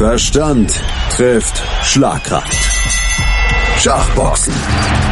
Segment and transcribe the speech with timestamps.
[0.00, 0.72] Verstand
[1.10, 2.56] trifft Schlagkraft.
[3.76, 4.54] Schachboxen.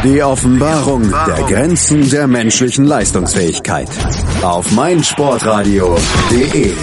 [0.03, 3.87] Die Offenbarung der Grenzen der menschlichen Leistungsfähigkeit.
[4.41, 6.73] Auf meinsportradio.de.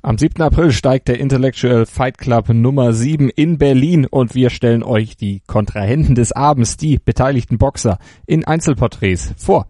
[0.00, 0.40] Am 7.
[0.40, 5.42] April steigt der Intellectual Fight Club Nummer 7 in Berlin und wir stellen euch die
[5.46, 9.66] Kontrahenten des Abends, die beteiligten Boxer, in Einzelporträts vor.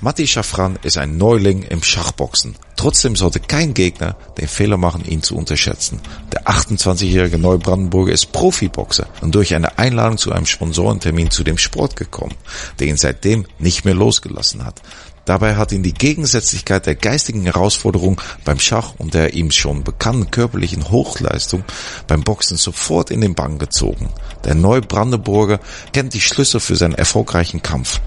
[0.00, 2.56] Matti Schafran ist ein Neuling im Schachboxen.
[2.82, 6.00] Trotzdem sollte kein Gegner den Fehler machen, ihn zu unterschätzen.
[6.32, 11.94] Der 28-jährige Neubrandenburger ist Profiboxer und durch eine Einladung zu einem Sponsorentermin zu dem Sport
[11.94, 12.34] gekommen,
[12.80, 14.82] der ihn seitdem nicht mehr losgelassen hat.
[15.24, 20.32] Dabei hat ihn die Gegensätzlichkeit der geistigen Herausforderung beim Schach und der ihm schon bekannten
[20.32, 21.62] körperlichen Hochleistung
[22.08, 24.08] beim Boxen sofort in den Bann gezogen.
[24.42, 25.60] Der Neubrandenburger
[25.92, 28.00] kennt die Schlüssel für seinen erfolgreichen Kampf.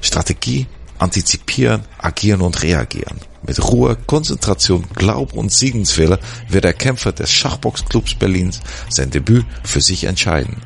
[0.00, 0.68] Strategie,
[1.00, 3.18] antizipieren, agieren und reagieren.
[3.42, 6.18] Mit Ruhe, Konzentration, Glaub und Siegenswille
[6.48, 10.56] wird der Kämpfer des Schachboxclubs Berlins sein Debüt für sich entscheiden.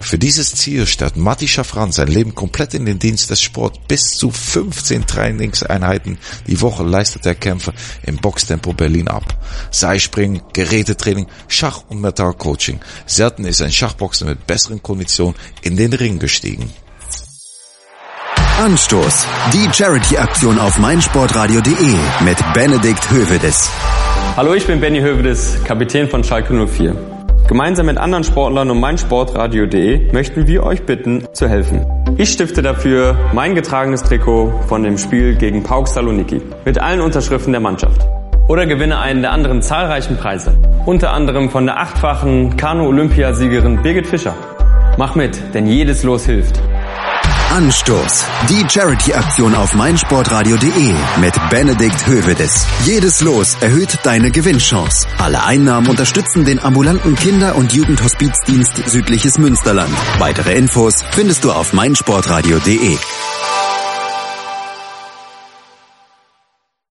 [0.00, 3.80] Für dieses Ziel stellt Matti Schaffran sein Leben komplett in den Dienst des Sports.
[3.88, 7.72] Bis zu 15 Trainingseinheiten die Woche leistet der Kämpfer
[8.04, 9.36] im Boxtempo Berlin ab.
[9.70, 12.80] Seilspringen, Gerätetraining, Schach- und Metallcoaching.
[13.06, 16.72] Selten ist ein Schachboxer mit besseren Konditionen in den Ring gestiegen.
[18.58, 19.28] Anstoß.
[19.52, 23.70] Die Charity-Aktion auf meinsportradio.de mit Benedikt Hövedes.
[24.36, 26.96] Hallo, ich bin Benny Hövedes, Kapitän von Schalke 04.
[27.46, 31.86] Gemeinsam mit anderen Sportlern und meinsportradio.de möchten wir euch bitten, zu helfen.
[32.16, 37.52] Ich stifte dafür mein getragenes Trikot von dem Spiel gegen Pauk Saloniki mit allen Unterschriften
[37.52, 38.08] der Mannschaft.
[38.48, 40.58] Oder gewinne einen der anderen zahlreichen Preise.
[40.84, 44.34] Unter anderem von der achtfachen Kanu-Olympiasiegerin Birgit Fischer.
[44.96, 46.60] Mach mit, denn jedes Los hilft.
[47.50, 48.24] Anstoß.
[48.50, 52.66] Die Charity-Aktion auf meinsportradio.de mit Benedikt Hövedes.
[52.84, 55.06] Jedes Los erhöht deine Gewinnchance.
[55.18, 59.92] Alle Einnahmen unterstützen den ambulanten Kinder- und Jugendhospizdienst Südliches Münsterland.
[60.18, 62.96] Weitere Infos findest du auf meinsportradio.de.